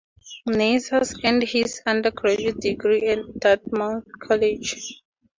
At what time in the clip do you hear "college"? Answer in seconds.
4.19-4.99